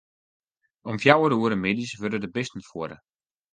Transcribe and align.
Om 0.89 0.97
fjouwer 1.03 1.33
oere 1.39 1.57
middeis 1.65 1.97
wurde 2.01 2.19
de 2.21 2.29
bisten 2.35 2.63
fuorre. 2.69 2.97